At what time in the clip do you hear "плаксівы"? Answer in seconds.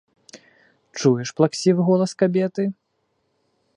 1.39-1.81